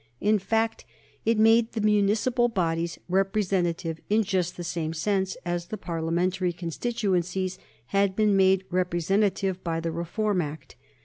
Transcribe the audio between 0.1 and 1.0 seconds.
In fact,